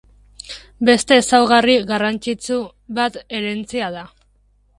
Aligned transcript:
Beste 0.87 1.17
ezaugarri 1.23 1.75
garrantzitsu 1.91 2.59
bat 3.01 3.21
herentzia 3.27 3.93
da. 3.99 4.05